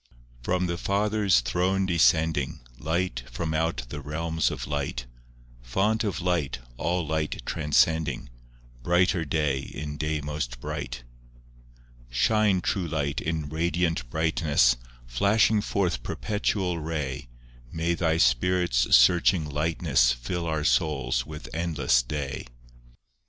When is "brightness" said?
14.09-14.75